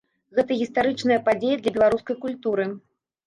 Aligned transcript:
Гэта 0.37 0.55
гістарычная 0.61 1.17
падзея 1.27 1.59
для 1.61 1.75
беларускай 1.77 2.17
культуры. 2.23 2.67